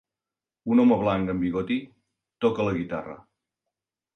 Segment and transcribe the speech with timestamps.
[0.75, 1.77] Un home blanc amb bigoti
[2.47, 3.19] toca la guitarra.